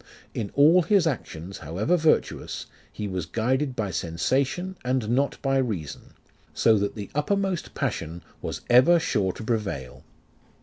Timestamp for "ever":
8.67-8.97